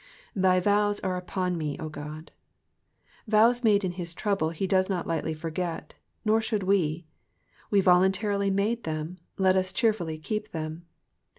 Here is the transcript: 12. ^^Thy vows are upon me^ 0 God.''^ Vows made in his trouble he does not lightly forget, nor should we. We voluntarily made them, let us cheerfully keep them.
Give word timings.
12. 0.33 0.61
^^Thy 0.63 0.63
vows 0.63 0.99
are 1.01 1.15
upon 1.15 1.55
me^ 1.55 1.75
0 1.77 1.89
God.''^ 1.89 2.29
Vows 3.29 3.63
made 3.63 3.83
in 3.85 3.91
his 3.91 4.15
trouble 4.15 4.49
he 4.49 4.65
does 4.65 4.89
not 4.89 5.05
lightly 5.05 5.35
forget, 5.35 5.93
nor 6.25 6.41
should 6.41 6.63
we. 6.63 7.05
We 7.69 7.81
voluntarily 7.81 8.49
made 8.49 8.83
them, 8.83 9.19
let 9.37 9.55
us 9.55 9.71
cheerfully 9.71 10.17
keep 10.17 10.49
them. 10.53 10.87